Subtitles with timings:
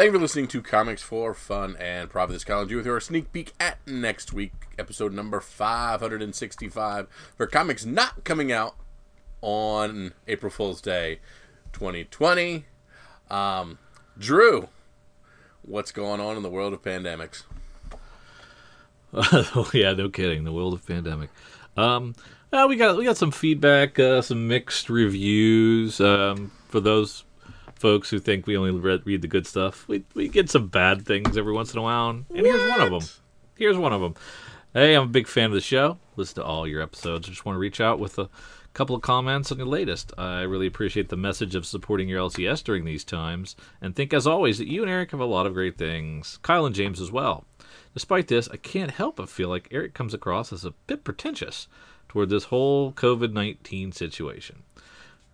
[0.00, 2.32] Thank you for listening to Comics for Fun and Profit.
[2.32, 7.84] This Colin College with your sneak peek at next week, episode number 565 for comics
[7.84, 8.76] not coming out
[9.42, 11.20] on April Fool's Day
[11.74, 12.64] 2020.
[13.28, 13.78] Um,
[14.18, 14.70] Drew,
[15.60, 17.42] what's going on in the world of pandemics?
[19.12, 20.44] oh yeah, no kidding.
[20.44, 21.28] The world of pandemic.
[21.76, 22.14] Um,
[22.50, 26.00] uh, we got we got some feedback, uh, some mixed reviews.
[26.00, 27.24] Um, for those
[27.80, 31.06] folks who think we only read, read the good stuff, we we get some bad
[31.06, 32.10] things every once in a while.
[32.10, 32.44] And what?
[32.44, 33.10] here's one of them.
[33.56, 34.14] Here's one of them.
[34.72, 35.98] Hey, I'm a big fan of the show.
[36.14, 37.26] Listen to all your episodes.
[37.26, 38.28] I just want to reach out with a
[38.72, 40.12] couple of comments on your latest.
[40.16, 44.26] I really appreciate the message of supporting your LCS during these times, and think as
[44.26, 46.38] always that you and Eric have a lot of great things.
[46.42, 47.44] Kyle and James as well.
[47.94, 51.66] Despite this, I can't help but feel like Eric comes across as a bit pretentious
[52.08, 54.62] toward this whole COVID 19 situation.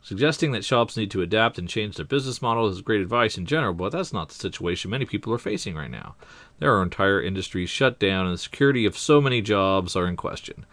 [0.03, 3.45] Suggesting that shops need to adapt and change their business model is great advice in
[3.45, 6.15] general, but that's not the situation many people are facing right now.
[6.61, 10.17] There are entire industries shut down, and the security of so many jobs are in
[10.17, 10.65] question.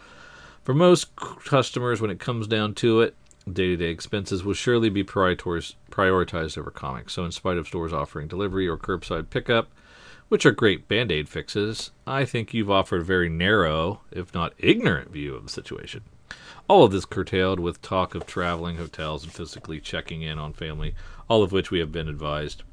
[0.64, 3.16] For most customers, when it comes down to it,
[3.52, 7.14] day to day expenses will surely be prioritized over comics.
[7.14, 9.70] So, in spite of stores offering delivery or curbside pickup,
[10.30, 14.54] which are great band aid fixes, I think you've offered a very narrow, if not
[14.58, 16.04] ignorant, view of the situation.
[16.67, 20.95] All of this curtailed with talk of traveling, hotels, and physically checking in on family,
[21.30, 22.64] all of which we have been advised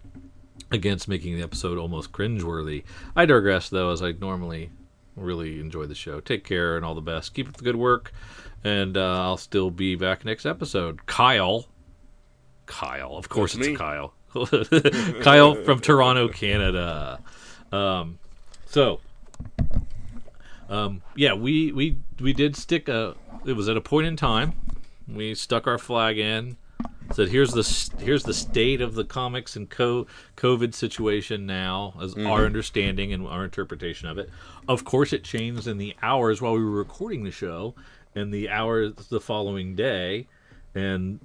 [0.71, 2.85] against making the episode almost cringeworthy.
[3.17, 4.71] I digress, though, as I normally
[5.17, 6.21] really enjoy the show.
[6.21, 7.35] Take care and all the best.
[7.35, 8.13] Keep up the good work,
[8.63, 11.07] and uh, I'll still be back next episode.
[11.07, 11.67] Kyle.
[12.67, 13.17] Kyle.
[13.17, 13.77] Of course That's it's me.
[13.77, 14.15] Kyle.
[15.23, 17.19] Kyle from Toronto, Canada.
[17.73, 18.21] Um,
[18.67, 19.01] so,
[20.69, 24.55] um, yeah, we, we we did stick a it was at a point in time.
[25.09, 26.57] We stuck our flag in,
[27.13, 32.15] said here's the here's the state of the comics and co- COVID situation now, as
[32.15, 32.27] mm-hmm.
[32.27, 34.31] our understanding and our interpretation of it.
[34.69, 37.75] Of course, it changed in the hours while we were recording the show,
[38.15, 40.29] and the hours the following day,
[40.75, 41.21] and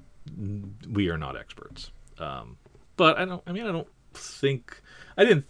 [0.89, 1.91] we are not experts.
[2.17, 2.57] Um,
[2.97, 3.43] but I don't.
[3.45, 4.81] I mean, I don't think
[5.17, 5.45] I didn't.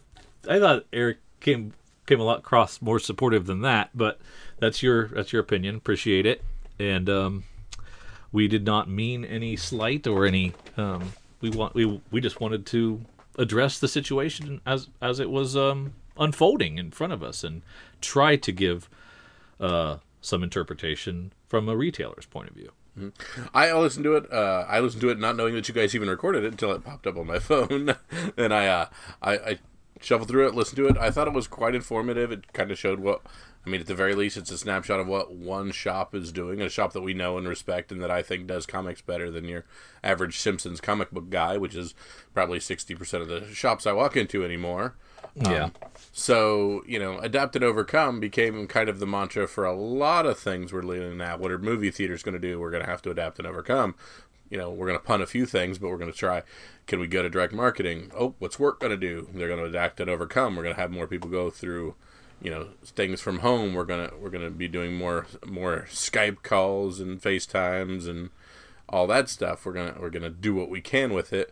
[0.49, 1.73] I thought Eric came
[2.05, 3.91] came a lot cross more supportive than that.
[3.95, 4.19] But
[4.59, 5.75] that's your that's your opinion.
[5.75, 6.43] Appreciate it
[6.79, 7.43] and um,
[8.31, 10.53] we did not mean any slight or any.
[10.77, 13.01] Um, we want we we just wanted to
[13.37, 17.61] address the situation as as it was um, unfolding in front of us and
[18.01, 18.89] try to give
[19.59, 22.71] uh, some interpretation from a retailer's point of view.
[22.97, 23.43] Mm-hmm.
[23.53, 24.31] I listened to it.
[24.31, 26.83] Uh, I listened to it not knowing that you guys even recorded it until it
[26.83, 27.95] popped up on my phone,
[28.37, 28.85] and I, uh,
[29.21, 29.59] I, I
[30.05, 30.97] shuffled through it, listened to it.
[30.97, 32.31] I thought it was quite informative.
[32.31, 33.21] It kind of showed what
[33.65, 36.61] I mean, at the very least, it's a snapshot of what one shop is doing,
[36.61, 39.45] a shop that we know and respect, and that I think does comics better than
[39.45, 39.65] your
[40.03, 41.95] average Simpsons comic book guy, which is
[42.33, 44.95] probably 60% of the shops I walk into anymore.
[45.35, 45.65] Yeah.
[45.65, 45.73] Um,
[46.11, 50.37] so, you know, adapt and overcome became kind of the mantra for a lot of
[50.37, 51.39] things we're leaning at.
[51.39, 52.59] What are movie theaters going to do?
[52.59, 53.95] We're going to have to adapt and overcome.
[54.49, 56.43] You know, we're going to punt a few things, but we're going to try.
[56.87, 58.11] Can we go to direct marketing?
[58.17, 59.27] Oh, what's work going to do?
[59.33, 60.55] They're going to adapt and overcome.
[60.55, 61.95] We're going to have more people go through
[62.41, 66.99] you know things from home we're gonna we're gonna be doing more more skype calls
[66.99, 68.29] and facetimes and
[68.89, 71.51] all that stuff we're gonna we're gonna do what we can with it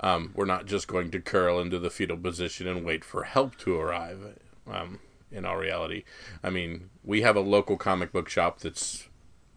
[0.00, 3.56] um, we're not just going to curl into the fetal position and wait for help
[3.56, 4.38] to arrive
[4.70, 4.98] um,
[5.30, 6.04] in all reality
[6.42, 9.08] i mean we have a local comic book shop that's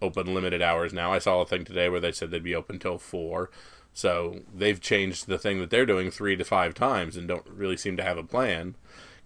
[0.01, 2.79] open limited hours now i saw a thing today where they said they'd be open
[2.79, 3.49] till four
[3.93, 7.77] so they've changed the thing that they're doing three to five times and don't really
[7.77, 8.75] seem to have a plan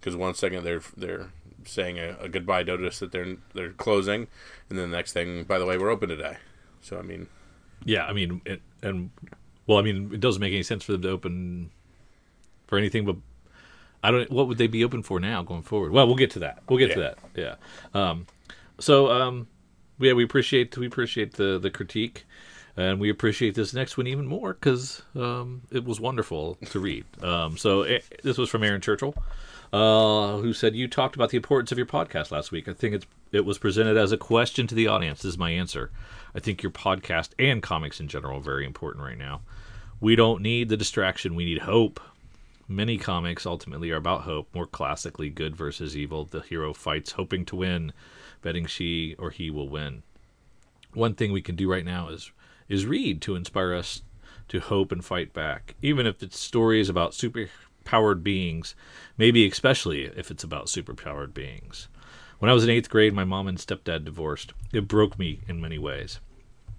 [0.00, 1.30] because one second they're they're
[1.64, 4.26] saying a, a, goodbye notice that they're they're closing,
[4.68, 6.36] and then the next thing, by the way, we're open today.
[6.80, 7.28] So I mean,
[7.84, 9.10] yeah, I mean, it, and
[9.66, 11.70] well, I mean, it doesn't make any sense for them to open
[12.66, 13.16] for anything but
[14.02, 14.30] I don't.
[14.30, 15.92] What would they be open for now going forward?
[15.92, 16.62] Well, we'll get to that.
[16.68, 16.94] We'll get yeah.
[16.94, 17.18] to that.
[17.34, 17.54] Yeah.
[17.94, 18.26] Um,
[18.80, 19.46] so um,
[20.02, 22.24] yeah, we appreciate we appreciate the the critique,
[22.76, 27.04] and we appreciate this next one even more because um, it was wonderful to read.
[27.22, 29.14] Um, so it, eh, this was from Aaron Churchill
[29.72, 32.68] uh, who said you talked about the importance of your podcast last week.
[32.68, 35.22] I think it's it was presented as a question to the audience.
[35.22, 35.90] This is my answer.
[36.34, 39.40] I think your podcast and comics in general are very important right now.
[40.00, 41.34] We don't need the distraction.
[41.34, 42.00] We need hope.
[42.68, 44.54] Many comics ultimately are about hope.
[44.54, 46.24] More classically, good versus evil.
[46.24, 47.92] The hero fights, hoping to win,
[48.40, 50.02] betting she or he will win.
[50.94, 52.30] One thing we can do right now is
[52.68, 54.02] is read to inspire us
[54.48, 58.74] to hope and fight back, even if it's stories about superpowered beings,
[59.18, 61.88] maybe especially if it's about superpowered beings.
[62.38, 64.52] When I was in eighth grade, my mom and stepdad divorced.
[64.72, 66.20] It broke me in many ways.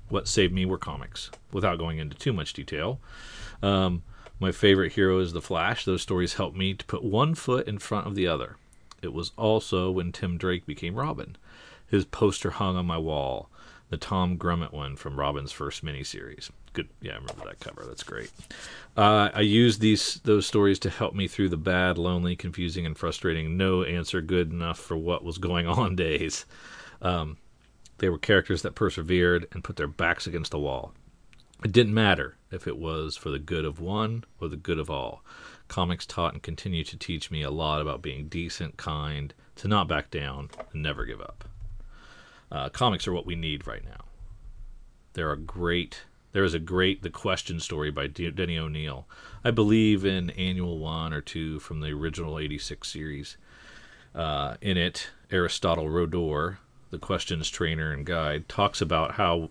[0.10, 3.00] What saved me were comics, without going into too much detail.
[3.62, 4.04] Um,
[4.44, 5.86] My favorite hero is the Flash.
[5.86, 8.58] Those stories helped me to put one foot in front of the other.
[9.02, 11.38] It was also when Tim Drake became Robin.
[11.88, 13.50] His poster hung on my wall,
[13.90, 16.50] the Tom Grummett one from Robin's first miniseries.
[16.74, 17.86] Good, yeah, I remember that cover.
[17.88, 18.32] That's great.
[18.98, 22.98] Uh, I used these those stories to help me through the bad, lonely, confusing, and
[22.98, 26.46] frustrating no answer good enough for what was going on days.
[27.02, 27.38] Um,
[28.00, 30.94] they were characters that persevered and put their backs against the wall.
[31.64, 34.90] It didn't matter if it was for the good of one or the good of
[34.90, 35.24] all.
[35.68, 39.88] Comics taught and continue to teach me a lot about being decent, kind, to not
[39.88, 41.46] back down, and never give up.
[42.52, 44.06] Uh, comics are what we need right now.
[45.14, 46.04] There are great.
[46.32, 49.08] There is a great The Question story by Denny O'Neil.
[49.44, 53.38] I believe in annual one or two from the original '86 series.
[54.14, 56.58] Uh, in it, Aristotle Rodor,
[56.92, 59.50] the questions trainer and guide, talks about how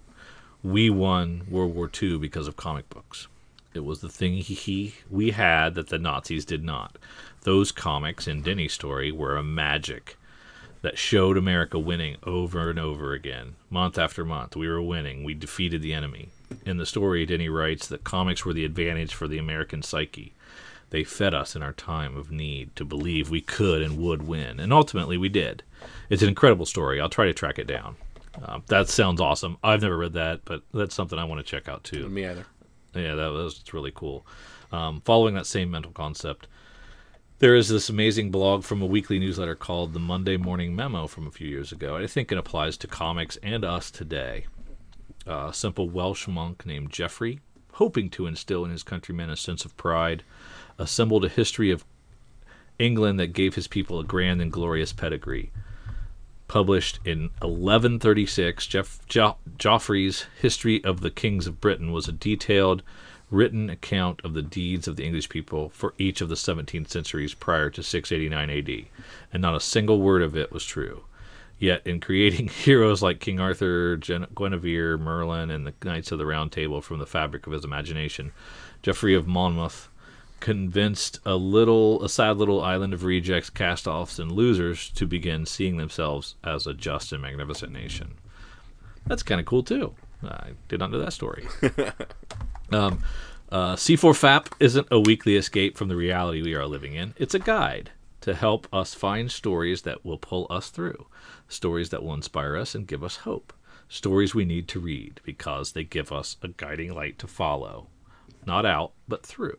[0.63, 3.27] we won World War II because of comic books.
[3.75, 6.99] It was the thing he, he we had that the Nazis did not.
[7.43, 10.17] Those comics in Denny's story were a magic
[10.83, 14.57] that showed America winning over and over again, month after month.
[14.57, 15.25] We were winning.
[15.25, 16.29] We defeated the enemy.
[16.67, 20.33] In the story, Denny writes that comics were the advantage for the American psyche.
[20.91, 24.61] They fed us in our time of need to believe we could and would win,
[24.61, 25.63] and ultimately we did.
[26.11, 27.01] It's an incredible story.
[27.01, 27.97] I'll try to track it down.
[28.41, 29.59] Uh, that sounds awesome.
[29.63, 32.09] I've never read that, but that's something I want to check out too.
[32.09, 32.47] Me either.
[32.95, 34.27] Yeah, that was really cool.
[34.71, 36.47] Um, following that same mental concept,
[37.39, 41.27] there is this amazing blog from a weekly newsletter called the Monday Morning Memo from
[41.27, 41.97] a few years ago.
[41.97, 44.47] I think it applies to comics and us today.
[45.27, 47.41] Uh, a simple Welsh monk named Geoffrey,
[47.75, 50.23] hoping to instill in his countrymen a sense of pride,
[50.79, 51.85] assembled a history of
[52.79, 55.53] England that gave his people a grand and glorious pedigree.
[56.53, 62.83] Published in 1136, Jeff, jo- Geoffrey's History of the Kings of Britain was a detailed
[63.31, 67.33] written account of the deeds of the English people for each of the 17 centuries
[67.33, 68.87] prior to 689 AD,
[69.33, 71.05] and not a single word of it was true.
[71.59, 76.27] Yet, in creating heroes like King Arthur, Gen- Guinevere, Merlin, and the Knights of the
[76.27, 78.31] Round Table from the fabric of his imagination,
[78.83, 79.89] Geoffrey of Monmouth
[80.43, 85.77] convinced a little, a sad little island of rejects, cast-offs, and losers to begin seeing
[85.77, 88.15] themselves as a just and magnificent nation.
[89.07, 89.95] That's kind of cool too.
[90.25, 91.47] I did not know that story.
[92.73, 93.03] Um,
[93.51, 97.13] uh, C4FAP isn't a weekly escape from the reality we are living in.
[97.19, 97.91] It's a guide
[98.23, 101.07] to help us find stories that will pull us through,
[101.49, 103.53] stories that will inspire us and give us hope,
[103.91, 107.89] stories we need to read because they give us a guiding light to follow,
[108.47, 109.59] not out, but through.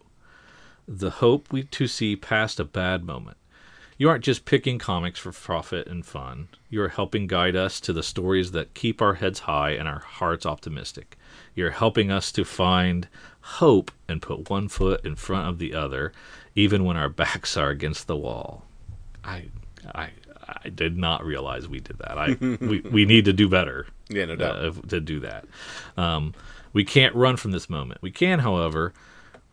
[0.88, 3.38] The hope we to see past a bad moment.
[3.98, 6.50] You aren't just picking comics for profit and fun.
[6.70, 10.00] You are helping guide us to the stories that keep our heads high and our
[10.00, 11.18] hearts optimistic.
[11.56, 13.08] You're helping us to find
[13.42, 16.12] hope and put one foot in front of the other,
[16.56, 18.66] even when our backs are against the wall.
[19.24, 19.46] I,
[19.94, 20.10] I,
[20.66, 22.18] I did not realize we did that.
[22.18, 22.34] I,
[22.66, 23.88] we, we need to do better.
[24.10, 24.56] Yeah, no doubt.
[24.58, 25.46] Uh, to do that.
[25.98, 26.34] Um,
[26.74, 28.02] we can't run from this moment.
[28.02, 28.94] We can, however,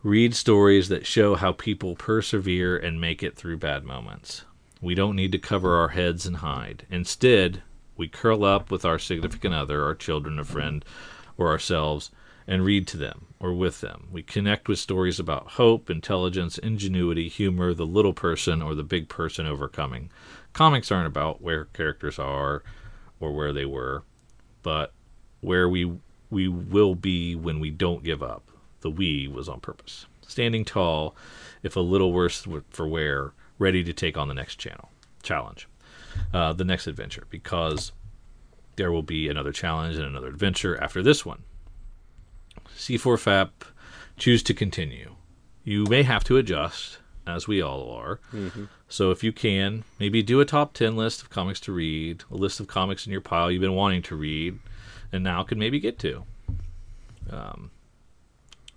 [0.03, 4.45] read stories that show how people persevere and make it through bad moments.
[4.81, 6.87] We don't need to cover our heads and hide.
[6.89, 7.61] Instead,
[7.95, 10.83] we curl up with our significant other, our children, a friend,
[11.37, 12.09] or ourselves
[12.47, 14.07] and read to them or with them.
[14.11, 19.07] We connect with stories about hope, intelligence, ingenuity, humor, the little person or the big
[19.07, 20.09] person overcoming.
[20.53, 22.63] Comics aren't about where characters are
[23.19, 24.03] or where they were,
[24.63, 24.93] but
[25.41, 25.91] where we
[26.29, 28.50] we will be when we don't give up.
[28.81, 30.05] The we was on purpose.
[30.27, 31.15] Standing tall,
[31.63, 34.89] if a little worse for wear, ready to take on the next channel
[35.23, 35.67] challenge,
[36.33, 37.91] uh, the next adventure, because
[38.75, 41.43] there will be another challenge and another adventure after this one.
[42.75, 43.49] C4FAP,
[44.17, 45.15] choose to continue.
[45.63, 46.97] You may have to adjust,
[47.27, 48.19] as we all are.
[48.33, 48.65] Mm-hmm.
[48.87, 52.35] So if you can, maybe do a top 10 list of comics to read, a
[52.35, 54.59] list of comics in your pile you've been wanting to read,
[55.11, 56.23] and now can maybe get to.
[57.29, 57.71] Um,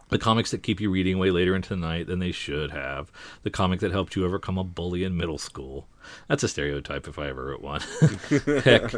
[0.08, 3.10] the comics that keep you reading way later into the night than they should have.
[3.42, 5.88] The comic that helped you overcome a bully in middle school.
[6.28, 7.80] That's a stereotype if I ever wrote one.
[8.64, 8.92] Heck,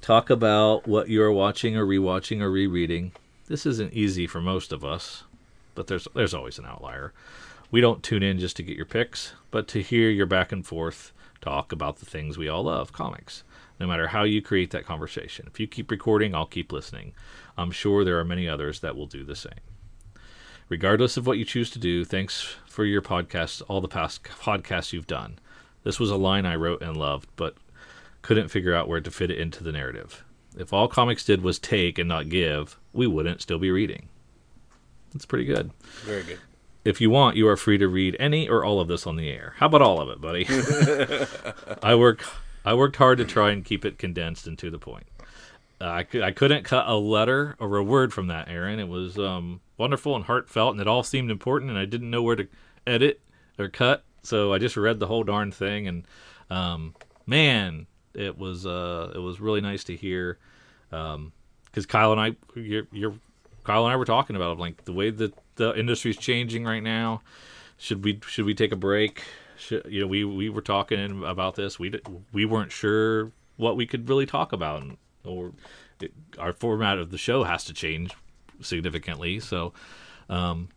[0.00, 3.12] talk about what you're watching or rewatching or rereading.
[3.46, 5.24] This isn't easy for most of us,
[5.74, 7.12] but there's there's always an outlier.
[7.70, 10.66] We don't tune in just to get your picks, but to hear your back and
[10.66, 13.44] forth talk about the things we all love, comics.
[13.78, 15.46] No matter how you create that conversation.
[15.46, 17.12] If you keep recording, I'll keep listening.
[17.56, 19.60] I'm sure there are many others that will do the same.
[20.70, 24.92] Regardless of what you choose to do, thanks for your podcasts, all the past podcasts
[24.92, 25.36] you've done.
[25.82, 27.56] This was a line I wrote and loved, but
[28.22, 30.24] couldn't figure out where to fit it into the narrative.
[30.56, 34.08] If all comics did was take and not give, we wouldn't still be reading.
[35.12, 35.72] That's pretty good.
[36.04, 36.38] Very good.
[36.84, 39.28] if you want, you are free to read any or all of this on the
[39.28, 39.54] air.
[39.56, 40.46] How about all of it, buddy?
[41.82, 42.24] I work
[42.64, 45.06] I worked hard to try and keep it condensed and to the point.
[45.80, 48.78] Uh, I, cou- I couldn't cut a letter or a word from that, Aaron.
[48.78, 52.22] It was um, wonderful and heartfelt, and it all seemed important, and I didn't know
[52.22, 52.46] where to
[52.86, 53.20] edit
[53.58, 56.04] or cut, so I just read the whole darn thing, and
[56.50, 56.94] um,
[57.26, 60.38] man, it was uh, it was really nice to hear
[60.90, 63.14] because Kyle and I, you're, you're
[63.64, 67.22] Kyle and I were talking about like the way that the industry's changing right now.
[67.78, 69.22] Should we should we take a break?
[69.56, 71.78] Should, you know, we we were talking about this.
[71.78, 71.98] We
[72.32, 75.52] we weren't sure what we could really talk about, and, or
[76.00, 78.12] it, our format of the show has to change
[78.60, 79.40] significantly.
[79.40, 79.72] So,
[80.28, 80.68] um,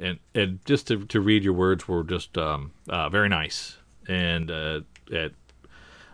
[0.00, 3.76] and and just to to read your words were just um, uh, very nice,
[4.08, 5.34] and uh, it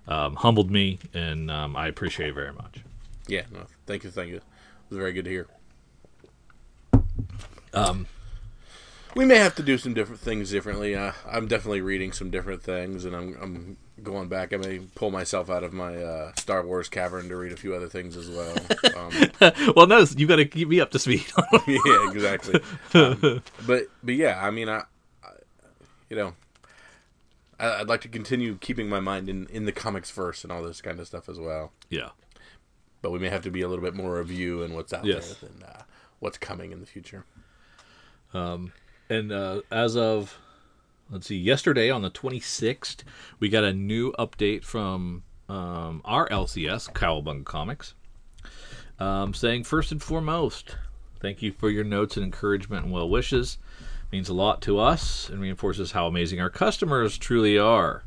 [0.06, 2.80] um, humbled me, and um, I appreciate it very much.
[3.26, 4.36] Yeah, no, thank you, thank you.
[4.36, 4.42] It
[4.88, 5.46] was very good to hear.
[7.72, 8.06] Um,
[9.16, 10.94] We may have to do some different things differently.
[10.94, 14.52] Uh, I'm definitely reading some different things, and I'm, I'm going back.
[14.52, 17.74] I may pull myself out of my uh, Star Wars cavern to read a few
[17.74, 18.56] other things as well.
[18.96, 21.24] Um, well, no, you got to keep me up to speed.
[21.66, 22.60] yeah, exactly.
[22.94, 24.84] Um, but but yeah, I mean, I,
[25.24, 25.30] I
[26.08, 26.34] you know,
[27.58, 30.62] I, I'd like to continue keeping my mind in in the comics first and all
[30.62, 31.72] this kind of stuff as well.
[31.88, 32.10] yeah.
[33.02, 35.34] But we may have to be a little bit more review and what's out Yes.
[35.40, 35.82] there than uh,
[36.20, 37.24] what's coming in the future.
[39.10, 40.38] And uh, as of,
[41.10, 43.02] let's see, yesterday on the 26th,
[43.40, 47.94] we got a new update from um, our LCS, Cowabunga Comics,
[49.00, 50.76] um, saying first and foremost,
[51.18, 53.58] thank you for your notes and encouragement and well wishes.
[54.12, 58.04] means a lot to us and reinforces how amazing our customers truly are.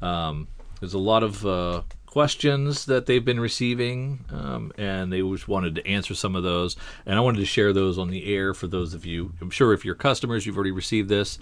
[0.00, 0.46] Um,
[0.78, 5.74] there's a lot of uh, questions that they've been receiving, um, and they just wanted
[5.74, 6.76] to answer some of those.
[7.04, 9.32] And I wanted to share those on the air for those of you.
[9.40, 11.38] I'm sure if you're customers, you've already received this,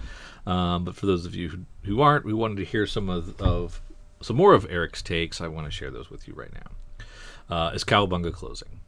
[0.47, 3.41] um, but for those of you who, who aren't, we wanted to hear some of,
[3.41, 3.81] of
[4.21, 5.41] some more of Eric's takes.
[5.41, 7.57] I want to share those with you right now.
[7.57, 8.81] Uh, is Cowabunga closing?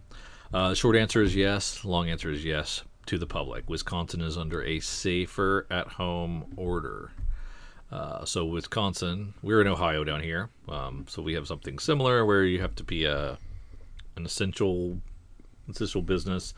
[0.52, 1.85] Uh, the short answer is yes.
[1.85, 3.68] Long answer is yes to the public.
[3.68, 7.12] Wisconsin is under a safer at home order.
[7.90, 12.45] Uh, so Wisconsin, we're in Ohio down here, um, so we have something similar where
[12.45, 13.38] you have to be a
[14.16, 14.99] an essential
[15.69, 16.52] essential business.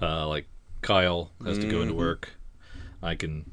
[0.00, 0.46] Uh, like
[0.82, 2.30] Kyle has to go into work.
[3.02, 3.50] I can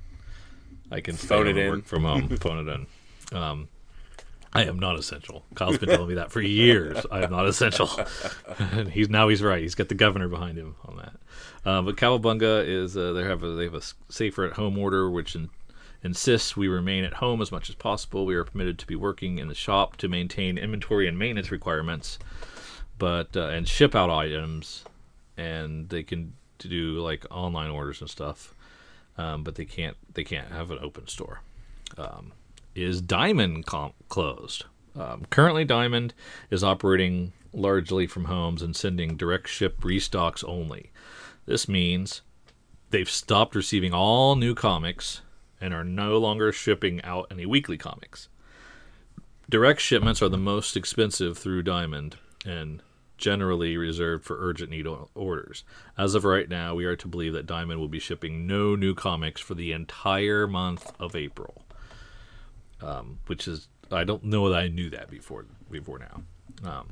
[0.91, 1.71] I can Phone it in.
[1.71, 2.71] work from home, phone it
[3.31, 3.37] in.
[3.37, 3.69] Um,
[4.53, 5.43] I am not essential.
[5.55, 7.05] Kyle's been telling me that for years.
[7.11, 7.89] I am not essential,
[8.59, 9.61] and he's now he's right.
[9.61, 11.13] He's got the governor behind him on that.
[11.65, 15.09] Uh, but Cowabunga is uh, they have a, they have a safer at home order,
[15.09, 15.49] which in,
[16.05, 18.27] insists we remain at home as much as possible.
[18.27, 22.19] We are permitted to be working in the shop to maintain inventory and maintenance requirements,
[22.99, 24.85] but uh, and ship out items,
[25.35, 28.53] and they can do like online orders and stuff,
[29.17, 31.41] um, but they can't they can't have an open store.
[31.97, 32.33] Um,
[32.75, 34.65] is Diamond com- closed?
[34.95, 36.13] Um, currently, Diamond
[36.51, 40.91] is operating largely from homes and sending direct ship restocks only.
[41.47, 42.21] This means
[42.91, 45.21] they've stopped receiving all new comics
[45.59, 48.29] and are no longer shipping out any weekly comics.
[49.49, 52.81] Direct shipments are the most expensive through Diamond and
[53.17, 55.63] generally reserved for urgent need orders.
[55.97, 58.93] As of right now, we are to believe that Diamond will be shipping no new
[58.93, 61.63] comics for the entire month of April.
[62.81, 66.21] Um, which is I don't know that I knew that before before now.
[66.69, 66.89] Um,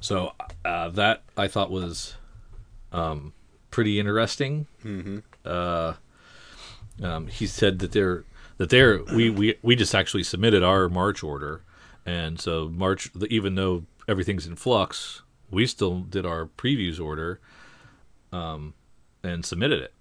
[0.00, 0.32] so
[0.64, 2.14] uh, that I thought was
[2.92, 3.32] um,
[3.70, 4.66] pretty interesting.
[4.84, 5.18] Mm-hmm.
[5.44, 5.94] Uh,
[7.02, 8.24] um, he said that they're
[8.58, 11.62] that they're we, we we just actually submitted our March order,
[12.04, 17.40] and so March even though everything's in flux, we still did our previews order,
[18.32, 18.74] um,
[19.22, 19.94] and submitted it.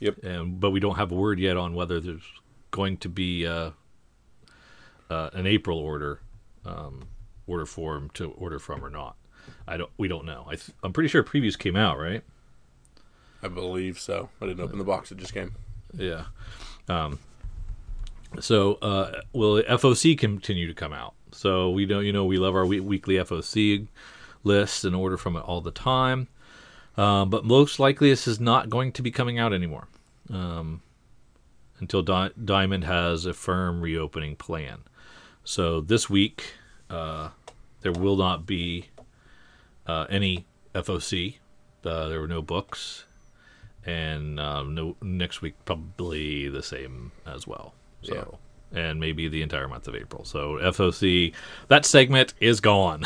[0.00, 0.24] Yep.
[0.24, 2.24] And but we don't have a word yet on whether there's
[2.70, 3.70] going to be uh,
[5.10, 6.20] uh, an April order
[6.64, 7.08] um,
[7.46, 9.16] order form to order from or not.
[9.66, 9.90] I don't.
[9.96, 10.44] We don't know.
[10.46, 12.22] I th- I'm pretty sure previews came out, right?
[13.42, 14.28] I believe so.
[14.40, 15.54] I didn't open the box; it just came.
[15.96, 16.24] Yeah.
[16.88, 17.18] Um,
[18.40, 21.14] so uh, will FOC continue to come out?
[21.32, 23.86] So we don't, you know, we love our we- weekly FOC
[24.44, 26.28] lists and order from it all the time.
[26.96, 29.88] Um, but most likely, this is not going to be coming out anymore
[30.30, 30.82] um,
[31.78, 34.80] until Di- Diamond has a firm reopening plan.
[35.44, 36.54] So this week,
[36.90, 37.30] uh,
[37.80, 38.88] there will not be
[39.86, 41.36] uh, any FOC.
[41.84, 43.06] Uh, there were no books,
[43.84, 47.74] and um, no next week probably the same as well.
[48.02, 48.38] So.
[48.74, 50.24] And maybe the entire month of April.
[50.24, 51.34] So FOC,
[51.68, 53.04] that segment is gone.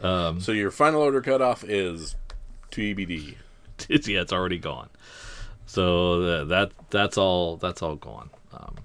[0.40, 2.16] so your final order cutoff is
[2.70, 3.36] TBD.
[3.88, 4.88] it's, yeah, it's already gone.
[5.66, 8.30] So uh, that that's all that's all gone.
[8.52, 8.76] Um,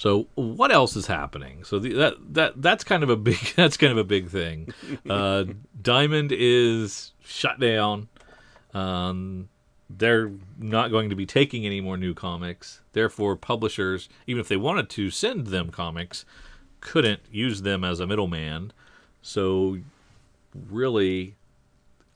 [0.00, 1.62] so what else is happening?
[1.62, 4.72] So the, that that that's kind of a big that's kind of a big thing.
[5.06, 5.44] Uh,
[5.82, 8.08] Diamond is shut down.
[8.72, 9.50] Um,
[9.90, 12.80] they're not going to be taking any more new comics.
[12.94, 16.24] Therefore, publishers, even if they wanted to send them comics,
[16.80, 18.72] couldn't use them as a middleman.
[19.20, 19.80] So,
[20.54, 21.36] really,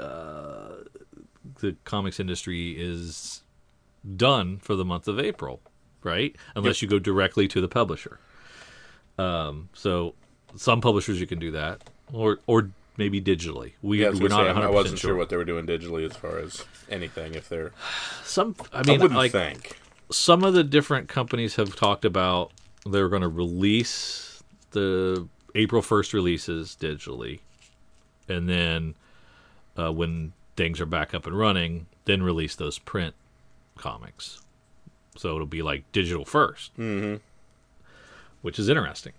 [0.00, 0.76] uh,
[1.60, 3.42] the comics industry is
[4.16, 5.60] done for the month of April,
[6.04, 6.34] right?
[6.54, 8.18] Unless you go directly to the publisher.
[9.18, 10.14] Um, so,
[10.56, 11.82] some publishers you can do that,
[12.12, 13.72] or or maybe digitally.
[13.82, 14.44] We Yeah, I, we're not.
[14.44, 15.10] say, I 100% wasn't sure.
[15.10, 17.34] sure what they were doing digitally as far as anything.
[17.34, 17.72] If they're,
[18.24, 19.78] Some, I I, mean, wouldn't like think.
[20.10, 22.52] some of the different companies have talked about
[22.86, 24.42] they're going to release
[24.72, 27.40] the April 1st releases digitally
[28.28, 28.94] and then
[29.78, 33.14] uh, when things are back up and running then release those print
[33.78, 34.42] comics
[35.16, 37.16] so it'll be like digital 1st Mm-hmm.
[38.42, 39.12] which is interesting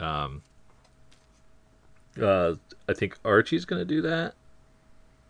[0.00, 0.42] um,
[2.20, 2.54] uh,
[2.88, 4.34] I think Archie's going to do that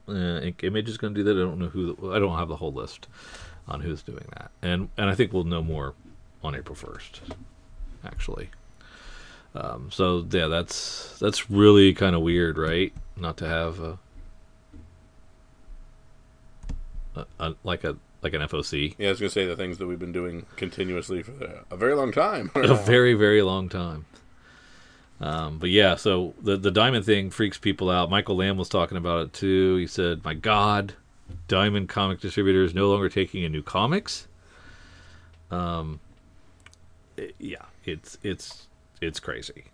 [0.08, 2.36] uh, I think Image is going to do that I don't know who I don't
[2.38, 3.08] have the whole list
[3.68, 5.94] on who's doing that, and and I think we'll know more
[6.44, 7.20] on April first,
[8.04, 8.50] actually.
[9.56, 12.92] Um, so yeah, that's that's really kind of weird, right?
[13.16, 13.98] Not to have a,
[17.16, 19.86] a, a like a like an FOC Yeah, I was gonna say the things that
[19.86, 22.50] we've been doing continuously for a very long time.
[22.54, 24.04] a very very long time.
[25.20, 28.10] Um, but yeah, so the the diamond thing freaks people out.
[28.10, 29.76] Michael Lamb was talking about it too.
[29.76, 30.94] He said, "My God,
[31.48, 34.28] Diamond Comic Distributor is no longer taking in new comics."
[35.50, 36.00] Um,
[37.16, 38.66] it- yeah, it's it's
[39.00, 39.64] it's crazy.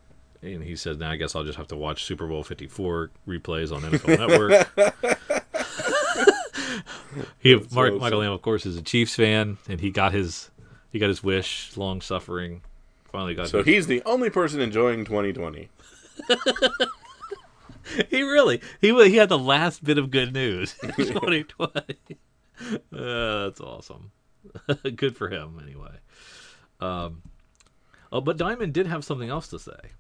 [0.43, 3.11] And he said, "Now I guess I'll just have to watch Super Bowl Fifty Four
[3.27, 5.42] replays on NFL Network."
[7.39, 7.99] he Mark, awesome.
[7.99, 10.51] Michael Lamb, of course, is a Chiefs fan, and he got his
[10.91, 11.77] he got his wish.
[11.77, 12.63] Long suffering,
[13.11, 13.49] finally got.
[13.49, 15.69] so his, he's the only person enjoying 2020.
[18.09, 20.75] he really he he had the last bit of good news.
[20.97, 21.97] 2020.
[22.97, 24.13] Uh, that's awesome.
[24.97, 25.97] good for him, anyway.
[26.81, 27.23] Um,
[28.13, 29.91] oh, but Diamond did have something else to say.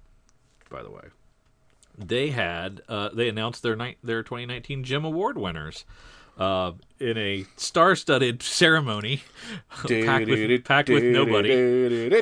[0.71, 1.05] By the way,
[1.99, 5.85] they had uh, they announced their ni- their 2019 Gem Award winners.
[6.39, 9.23] Uh, in a star-studded ceremony,
[9.87, 12.19] packed with, packed with nobody.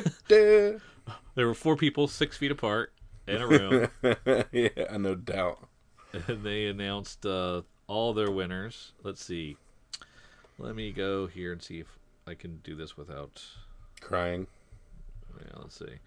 [1.35, 2.91] There were four people, six feet apart,
[3.27, 3.87] in a room.
[4.51, 5.67] yeah, no doubt.
[6.27, 8.91] and they announced uh, all their winners.
[9.03, 9.55] Let's see.
[10.59, 11.87] Let me go here and see if
[12.27, 13.41] I can do this without.
[14.01, 14.47] Crying.
[15.39, 15.99] Yeah, let's see.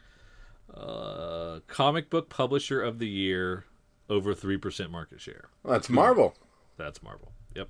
[0.73, 3.65] Uh, comic book publisher of the year,
[4.09, 5.49] over three percent market share.
[5.63, 6.35] Well, that's Marvel.
[6.77, 7.33] That's Marvel.
[7.55, 7.69] Yep.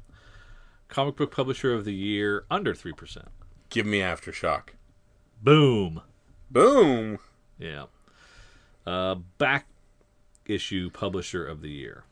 [0.94, 3.26] Comic book publisher of the year, under three percent.
[3.68, 4.68] Give me aftershock.
[5.42, 6.02] Boom.
[6.52, 7.18] Boom.
[7.58, 7.86] Yeah.
[8.86, 9.66] Uh, back
[10.46, 12.04] issue publisher of the year.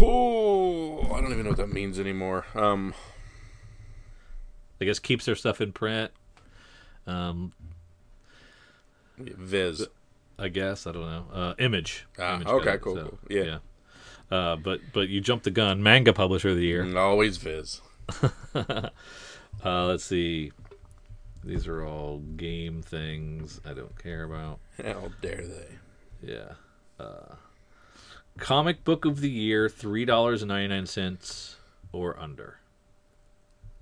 [0.00, 2.46] Oh, I don't even know what that means anymore.
[2.54, 2.94] Um,
[4.80, 6.12] I guess keeps their stuff in print.
[7.06, 7.52] Um,
[9.18, 9.86] Viz.
[10.38, 11.26] I guess I don't know.
[11.30, 12.06] Uh, Image.
[12.18, 13.18] Ah, Image okay, cool, cool.
[13.28, 13.42] Yeah.
[13.42, 13.58] yeah.
[14.30, 15.82] Uh, but but you jumped the gun.
[15.82, 16.82] Manga publisher of the year.
[16.82, 17.80] And Always Viz.
[19.64, 20.52] Uh, let's see.
[21.42, 24.60] These are all game things I don't care about.
[24.84, 25.78] How dare they?
[26.22, 26.52] Yeah.
[27.00, 27.36] Uh,
[28.38, 31.56] comic book of the year, three dollars and ninety nine cents
[31.92, 32.58] or under.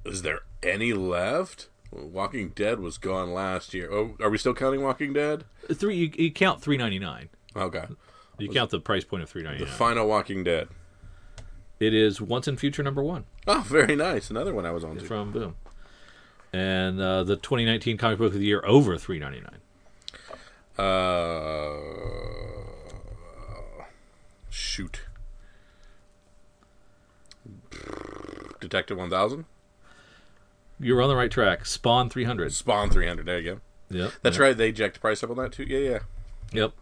[0.04, 1.68] Is there any left?
[1.90, 3.90] Walking Dead was gone last year.
[3.92, 5.44] Oh, are we still counting Walking Dead?
[5.72, 5.96] Three.
[5.96, 7.28] You, you count three ninety nine.
[7.56, 7.84] Okay.
[8.38, 9.70] You count the price point of three ninety nine.
[9.70, 10.68] The final Walking Dead.
[11.80, 14.30] It is Once and Future number one Oh, very nice.
[14.30, 14.96] Another one I was on.
[14.96, 15.04] to.
[15.04, 15.56] from Boom,
[16.52, 19.58] and uh, the twenty nineteen comic book of the year over three ninety nine.
[20.76, 21.76] Uh,
[24.50, 25.02] shoot.
[28.60, 29.44] Detective 1000?
[30.80, 31.66] You're on the right track.
[31.66, 32.52] Spawn three hundred.
[32.52, 33.26] Spawn 300.
[33.26, 33.60] There you go.
[33.96, 34.12] Yep.
[34.22, 34.56] That's right.
[34.56, 35.64] They jacked the price up on that too.
[35.64, 35.98] Yeah, yeah.
[36.52, 36.72] Yep.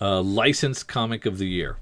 [0.00, 1.76] Uh, licensed comic of the year.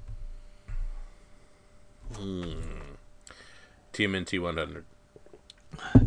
[3.93, 4.85] TMNT 100.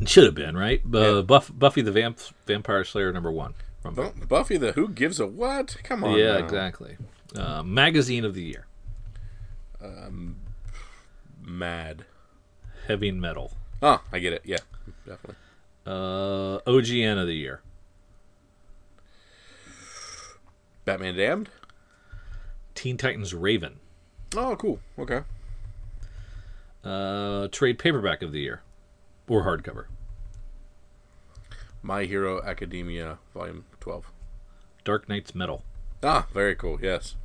[0.07, 0.81] Should have been right.
[0.93, 3.55] Uh, Buff, Buffy the Vamp, Vampire Slayer number one.
[3.83, 5.77] From Bu- Buffy the Who Gives a What?
[5.83, 6.17] Come on.
[6.19, 6.45] yeah, now.
[6.45, 6.97] exactly.
[7.35, 8.67] Uh, magazine of the year.
[11.43, 12.05] Mad.
[12.87, 13.53] Heavy Metal.
[13.83, 14.43] Oh, I get it.
[14.45, 14.59] Yeah,
[15.07, 15.37] definitely.
[15.85, 17.61] Uh, OGN of the year.
[20.85, 21.49] Batman Damned?
[22.77, 23.81] Teen Titans Raven.
[24.37, 24.79] Oh, cool.
[24.99, 25.23] Okay.
[26.85, 28.63] Uh, trade paperback of the year,
[29.27, 29.87] or hardcover.
[31.83, 34.13] My Hero Academia, Volume 12.
[34.85, 35.65] Dark Nights Metal.
[36.03, 36.79] Ah, very cool.
[36.81, 37.17] Yes.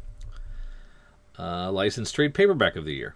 [1.38, 3.16] Uh, licensed trade paperback of the year.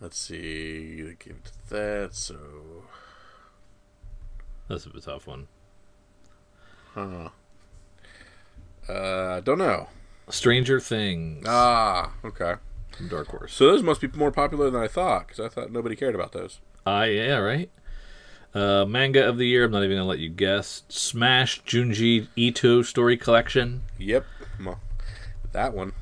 [0.00, 1.02] Let's see.
[1.02, 2.36] They gave it to that, so.
[4.68, 5.48] That's a tough one.
[6.94, 7.30] Huh.
[8.88, 9.88] Uh, don't know.
[10.30, 12.54] Stranger Things Ah, okay.
[12.92, 13.52] from Dark Horse.
[13.54, 16.32] So those must be more popular than I thought, because I thought nobody cared about
[16.32, 16.60] those.
[16.86, 17.70] Ah, yeah, right.
[18.54, 19.64] Uh, manga of the year.
[19.64, 20.82] I'm not even gonna let you guess.
[20.88, 23.82] Smash Junji Ito story collection.
[23.98, 24.24] Yep.
[24.64, 24.80] Well,
[25.52, 25.92] that one.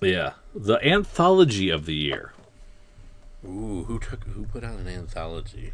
[0.00, 2.32] Yeah, the anthology of the year.
[3.44, 5.72] Ooh, who took who put out an anthology?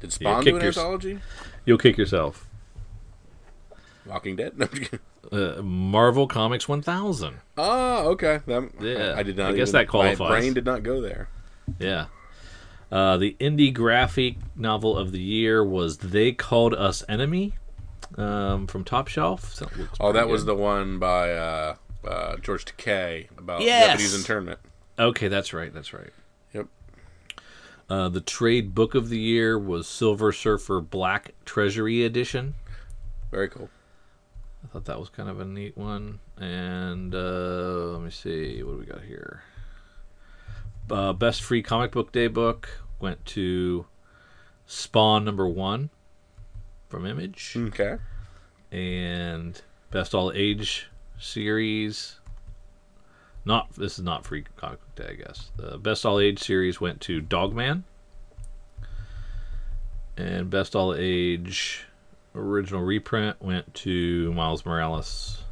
[0.00, 1.18] Did Spawn do an your- anthology?
[1.66, 2.47] You'll kick yourself.
[4.08, 4.52] Walking Dead?
[4.58, 5.00] No, I'm just kidding.
[5.58, 7.34] Uh, Marvel Comics 1000.
[7.58, 8.40] Ah, okay.
[8.46, 9.52] That, Yeah, I, I did not.
[9.52, 10.18] I guess even- that qualifies.
[10.18, 11.28] My brain did not go there.
[11.78, 12.06] Yeah.
[12.90, 17.54] Uh, the indie graphic novel of the year was They Called Us Enemy
[18.16, 19.52] um, from Top Shelf.
[19.54, 19.68] So
[20.00, 21.74] Oh, that pretty was the one by uh,
[22.06, 23.88] uh, George Takei about Yes!
[23.90, 24.58] Japanese internment.
[24.98, 25.72] Okay, that's right.
[25.74, 26.10] That's right.
[26.54, 26.66] Yep.
[27.90, 32.54] Uh, the trade book of the year was Silver Surfer Black Treasury Edition.
[33.30, 33.68] Very cool.
[34.64, 36.20] I thought that was kind of a neat one.
[36.36, 39.42] And uh, let me see, what do we got here?
[40.90, 42.68] Uh, best free comic book day book
[43.00, 43.86] went to
[44.66, 45.90] Spawn number one
[46.88, 47.96] from Image, Okay.
[48.72, 52.16] and best all age series.
[53.44, 55.50] Not this is not free comic book day, I guess.
[55.56, 57.84] The best all age series went to Dogman,
[60.16, 61.84] and best all age
[62.38, 65.42] original reprint went to Miles Morales.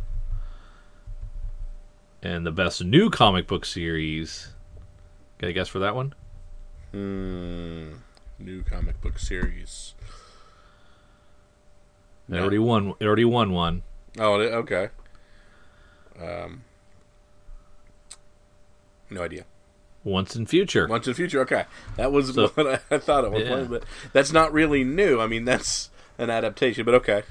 [2.23, 4.49] And the best new comic book series.
[5.39, 6.15] Got a guess for that one?
[6.93, 7.93] Hmm.
[8.39, 9.95] New comic book series.
[12.29, 12.95] It already won.
[12.99, 13.83] It already won one.
[14.19, 14.89] Oh, okay.
[16.21, 16.65] Um.
[19.11, 19.45] No idea.
[20.03, 20.87] Once and Future.
[20.89, 21.41] Once in the future.
[21.41, 21.65] Okay,
[21.97, 23.49] that was So- what I, I thought at one Yeah.
[23.57, 25.21] point, but that's not really new.
[25.21, 27.23] I mean, that's an adaptation, but okay.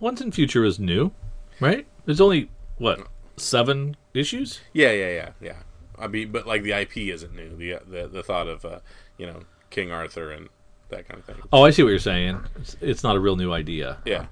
[0.00, 1.12] Once and Future is new,
[1.60, 1.86] right?
[2.04, 4.60] There's only what seven issues.
[4.72, 5.56] Yeah, yeah, yeah, yeah.
[5.98, 7.56] I mean, but like the IP isn't new.
[7.56, 8.80] The the the thought of uh,
[9.18, 10.48] you know King Arthur and
[10.88, 11.36] that kind of thing.
[11.52, 12.40] Oh, I see what you're saying.
[12.56, 13.98] It's, it's not a real new idea.
[14.04, 14.26] Yeah.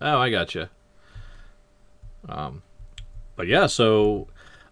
[0.00, 0.70] Oh, I gotcha.
[2.28, 2.62] Um,
[3.36, 4.28] but yeah, so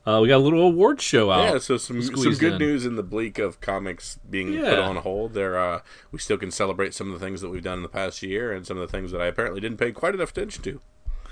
[0.07, 1.53] uh, we got a little award show out.
[1.53, 2.59] Yeah, so some some good in.
[2.59, 5.35] news in the bleak of comics being put on hold.
[5.35, 5.81] There, uh,
[6.12, 8.53] we still can celebrate some of the things that we've done in the past year,
[8.53, 10.81] and some of the things that I apparently didn't pay quite enough attention to.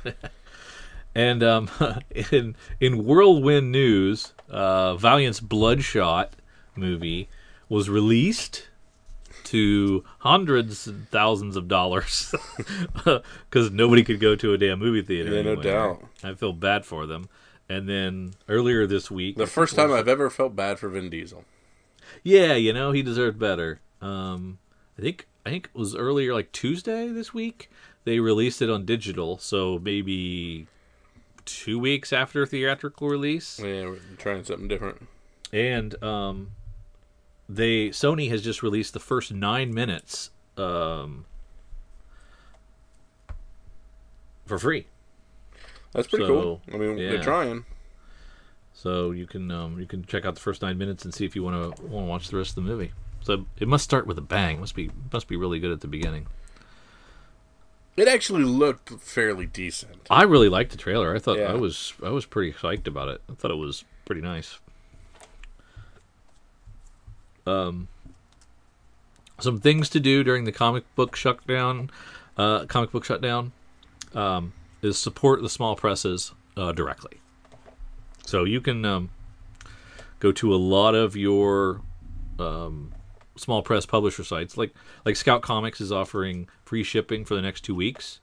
[1.14, 1.70] And um,
[2.32, 6.34] in in whirlwind news, uh, Valiant's Bloodshot
[6.74, 7.28] movie
[7.68, 8.68] was released
[9.44, 12.34] to hundreds and thousands of dollars
[13.04, 15.34] because nobody could go to a damn movie theater.
[15.34, 16.04] Yeah, no doubt.
[16.22, 17.28] I feel bad for them.
[17.68, 21.44] And then earlier this week, The first time I've ever felt bad for Vin Diesel.
[22.22, 23.80] yeah, you know, he deserved better.
[24.02, 24.58] Um,
[24.98, 27.70] I think I think it was earlier, like Tuesday this week.
[28.04, 30.66] They released it on digital, so maybe
[31.46, 33.58] two weeks after theatrical release.
[33.58, 35.06] Yeah, we're trying something different.
[35.52, 36.50] And um,
[37.48, 41.24] they Sony has just released the first nine minutes um,
[44.46, 44.86] for free.
[45.94, 46.60] That's pretty So, cool.
[46.72, 47.10] I mean, yeah.
[47.10, 47.64] they're trying.
[48.74, 51.34] So you can um, you can check out the first nine minutes and see if
[51.34, 52.92] you want to want to watch the rest of the movie.
[53.22, 54.60] So it must start with a bang.
[54.60, 56.26] Must be must be really good at the beginning.
[57.96, 60.08] It actually looked fairly decent.
[60.10, 61.14] I really liked the trailer.
[61.14, 61.52] I thought Yeah.
[61.52, 63.22] I was I was pretty psyched about it.
[63.30, 64.58] I thought it was pretty nice.
[67.46, 67.88] Um,
[69.38, 71.90] some things to do during the comic book shutdown.
[72.36, 73.52] Uh, comic book shutdown
[74.12, 74.52] um,
[74.84, 77.18] is support the small presses uh, directly.
[78.26, 79.10] So you can um,
[80.20, 81.82] go to a lot of your
[82.38, 82.92] um,
[83.36, 84.72] small press publisher sites, like
[85.04, 88.20] like Scout Comics is offering free shipping for the next two weeks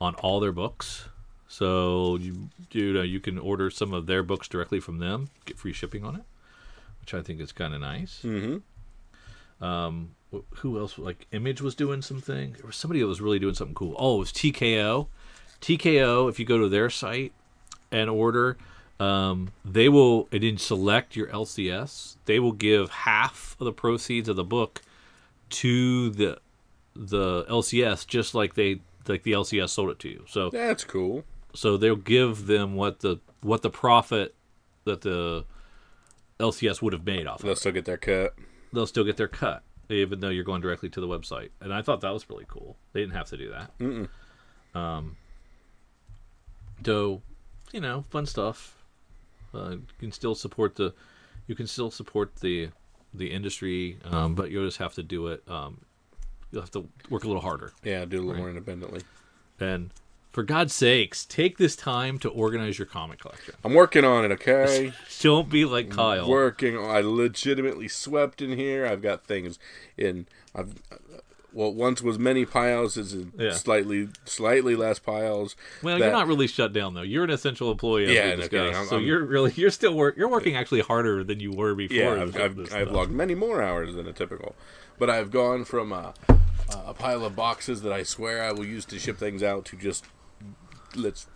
[0.00, 1.08] on all their books.
[1.48, 5.58] So you you know you can order some of their books directly from them, get
[5.58, 6.22] free shipping on it,
[7.00, 8.20] which I think is kind of nice.
[8.22, 9.64] Mm-hmm.
[9.64, 10.14] Um,
[10.56, 10.98] who else?
[10.98, 12.52] Like Image was doing something.
[12.52, 13.96] There was somebody that was really doing something cool.
[13.98, 15.08] Oh, it was TKO.
[15.60, 16.28] TKO.
[16.28, 17.32] If you go to their site
[17.90, 18.56] and order,
[18.98, 22.16] um, they will and then select your LCS.
[22.26, 24.82] They will give half of the proceeds of the book
[25.50, 26.38] to the
[26.94, 30.24] the LCS, just like they like the LCS sold it to you.
[30.28, 31.24] So That's cool.
[31.54, 34.34] so they'll give them what the what the profit
[34.84, 35.44] that the
[36.38, 37.36] LCS would have made off.
[37.36, 37.42] Of.
[37.42, 37.60] They'll of it.
[37.60, 38.34] still get their cut.
[38.72, 41.50] They'll still get their cut, even though you're going directly to the website.
[41.60, 42.76] And I thought that was really cool.
[42.92, 44.78] They didn't have to do that.
[44.78, 45.16] Um,
[46.84, 47.22] so,
[47.72, 48.76] you know, fun stuff.
[49.54, 50.94] Uh, you can still support the,
[51.46, 52.68] you can still support the,
[53.12, 55.42] the industry, um, but you'll just have to do it.
[55.48, 55.80] Um,
[56.52, 57.72] you'll have to work a little harder.
[57.82, 58.38] Yeah, do a little Right.
[58.38, 59.00] more independently.
[59.58, 59.90] And
[60.30, 63.54] for God's sakes, take this time to organize your comic collection.
[63.64, 64.30] I'm working on it.
[64.32, 64.92] Okay.
[65.20, 66.28] Don't be like Kyle.
[66.28, 66.78] working.
[66.78, 68.86] I legitimately swept in here.
[68.86, 69.58] I've got things
[69.96, 70.26] in.
[70.54, 70.74] I've
[71.52, 72.96] well, once was many piles.
[72.96, 73.52] Is Yeah.
[73.52, 75.56] slightly slightly less piles.
[75.82, 77.02] Well, that- you're not really shut down though.
[77.02, 78.74] You're an essential employee, Yeah, no kidding.
[78.86, 80.16] So I'm- you're really you're still work.
[80.16, 81.96] You're working actually harder than you were before.
[81.96, 84.54] Yeah, I've I've, I've logged many more hours than a typical,
[84.98, 86.14] but I've gone from a,
[86.70, 89.76] a pile of boxes that I swear I will use to ship things out to
[89.76, 90.04] just
[90.96, 91.26] let's,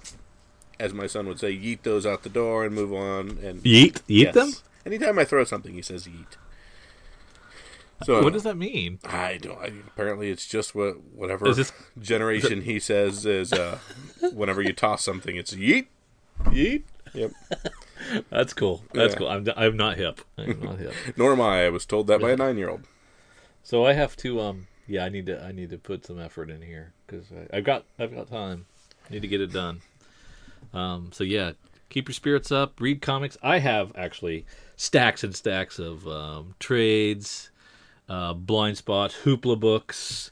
[0.81, 3.38] as my son would say, yeet those out the door and move on.
[3.42, 4.35] And Yeet, yeet Yes.
[4.35, 4.53] them.
[4.87, 6.37] Anytime I throw something, he says yeet.
[8.02, 8.98] So What does that mean?
[9.04, 9.59] I don't.
[9.59, 13.52] I, apparently, it's just what whatever this- generation he says is.
[13.52, 13.78] Uh,
[14.33, 15.87] whenever you toss something, it's yeet,
[16.46, 16.83] yeet.
[17.14, 17.33] Yep.
[18.30, 18.85] That's cool.
[18.92, 19.18] That's Yeah.
[19.18, 19.28] cool.
[19.28, 20.20] I'm I'm not hip.
[20.37, 20.92] I'm not hip.
[21.16, 21.66] Nor am I.
[21.66, 22.83] I was told that by a nine-year-old.
[23.62, 26.50] So I have to um yeah I need to I need to put some effort
[26.50, 28.66] in here because I've got I've got time.
[29.09, 29.80] I need to get it done.
[30.74, 31.52] Um so yeah,
[31.88, 32.80] keep your spirits up.
[32.80, 33.38] Read comics.
[33.42, 34.44] I have actually
[34.76, 37.50] stacks and stacks of um, trades,
[38.08, 40.30] uh, blind spot, hoopla books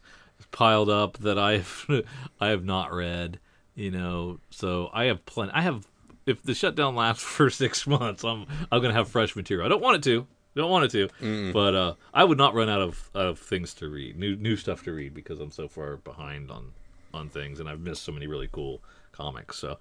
[0.51, 1.87] piled up that I've
[2.41, 3.39] I have not read.
[3.75, 5.53] You know, so I have plenty.
[5.53, 5.87] I have
[6.27, 9.67] if the shutdown lasts for six months, I'm I'm gonna have fresh material.
[9.67, 10.27] I don't want it to.
[10.55, 13.89] Don't want it to, but uh, I would not run out of, of things to
[13.89, 16.73] read, new new stuff to read because I'm so far behind on
[17.15, 18.83] on things, and I've missed so many really cool
[19.13, 19.57] comics.
[19.57, 19.79] So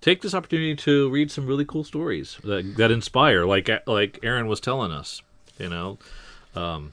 [0.00, 4.46] take this opportunity to read some really cool stories that that inspire, like like Aaron
[4.46, 5.22] was telling us,
[5.58, 5.98] you know,
[6.54, 6.92] um,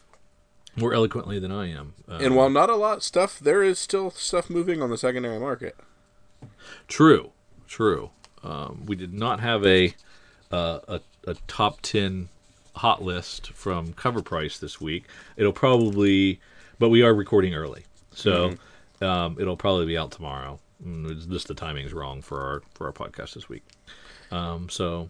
[0.75, 1.93] more eloquently than I am.
[2.09, 5.39] Uh, And while not a lot stuff, there is still stuff moving on the secondary
[5.39, 5.75] market.
[6.87, 7.31] True,
[7.67, 8.11] true.
[8.43, 9.93] Um, we did not have a,
[10.51, 12.29] uh, a a top ten
[12.77, 15.03] hot list from CovrPrice this week.
[15.35, 16.39] It'll probably,
[16.79, 18.55] but we are recording early, so
[19.01, 20.59] um, it'll probably be out tomorrow.
[20.85, 23.63] Mm, It's just the timing's wrong for our for our podcast this week.
[24.31, 25.09] Um, so.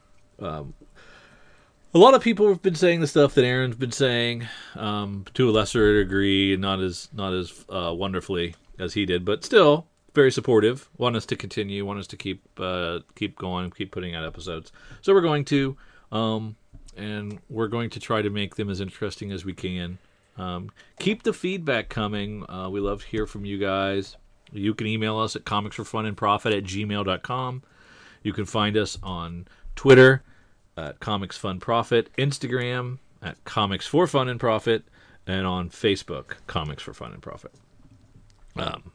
[1.92, 5.50] A lot of people have been saying the stuff that Aaron's been saying, um, to
[5.50, 10.32] a lesser degree, not as not as uh, wonderfully as he did, but still very
[10.32, 10.88] supportive.
[10.98, 14.72] Want us to continue, want us to keep uh, keep going, keep putting out episodes.
[15.02, 15.78] So we're going to,
[16.12, 16.58] um,
[16.96, 19.98] and we're going to try to make them as interesting as we can.
[20.38, 22.48] Um, keep the feedback coming.
[22.48, 24.16] Uh, we love to hear from you guys.
[24.52, 27.64] You can email us at comicsforfunandprofit at gmail.com.
[28.22, 30.22] You can find us on Twitter
[30.88, 34.84] at Comics Fun Profit, Instagram at Comics for Fun and Profit,
[35.28, 37.52] and on Facebook, Comics for Fun and Profit.
[38.56, 38.92] Um,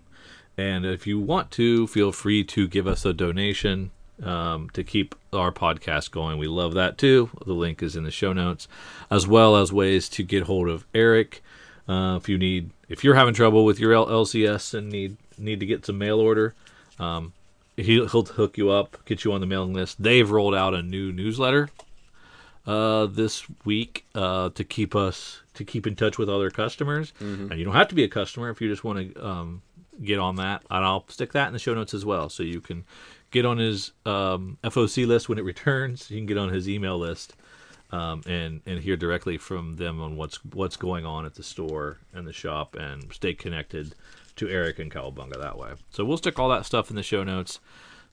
[0.56, 3.90] and if you want to, feel free to give us a donation
[4.22, 6.38] um, to keep our podcast going.
[6.38, 7.30] We love that too.
[7.44, 8.68] The link is in the show notes,
[9.10, 11.42] as well as ways to get hold of Eric.
[11.88, 15.66] Uh, if you need, if you're having trouble with your LCS and need need to
[15.66, 16.54] get some mail order,
[16.98, 17.32] um,
[17.76, 20.02] he'll, he'll hook you up, get you on the mailing list.
[20.02, 21.68] They've rolled out a new newsletter
[22.66, 27.12] uh, this week uh, to keep us to keep in touch with other customers.
[27.50, 29.62] And you don't have to be a customer if you just want to um,
[30.02, 30.62] get on that.
[30.70, 32.84] And I'll stick that in the show notes as well, so you can
[33.30, 36.10] get on his um, FOC list when it returns.
[36.10, 37.34] You can get on his email list.
[37.92, 41.98] Um, and and hear directly from them on what's what's going on at the store
[42.12, 43.94] and the shop, and stay connected
[44.36, 45.70] to Eric and Cowabunga that way.
[45.90, 47.60] So we'll stick all that stuff in the show notes.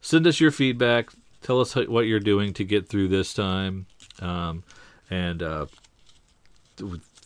[0.02, 1.10] Send us your feedback.
[1.42, 3.88] Tell us what you're doing to get through this time.
[4.20, 4.64] Um,
[5.10, 5.66] and uh,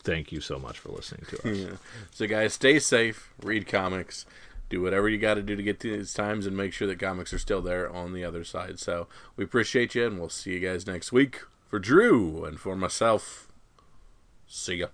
[0.03, 1.57] thank you so much for listening to us.
[1.57, 1.77] Yeah.
[2.11, 3.33] So, guys, stay safe.
[3.41, 4.25] Read comics.
[4.69, 6.99] Do whatever you got to do to get through these times, and make sure that
[6.99, 8.79] comics are still there on the other side.
[8.79, 11.41] So, we appreciate you, and we'll see you guys next week.
[11.69, 13.47] For Drew and for myself,
[14.47, 14.87] see ya.